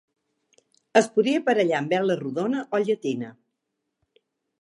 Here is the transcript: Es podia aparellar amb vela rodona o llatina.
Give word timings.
Es 1.01 1.09
podia 1.17 1.41
aparellar 1.41 1.75
amb 1.81 1.93
vela 1.95 2.15
rodona 2.21 2.63
o 2.79 2.79
llatina. 2.87 3.29